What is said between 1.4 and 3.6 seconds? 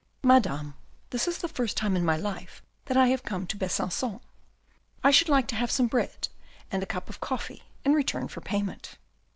first time in my life that I have come to